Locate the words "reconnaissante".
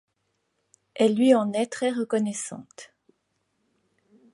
1.91-2.91